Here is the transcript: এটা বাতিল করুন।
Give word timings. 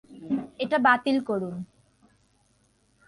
এটা 0.59 0.77
বাতিল 0.77 1.17
করুন। 1.21 1.55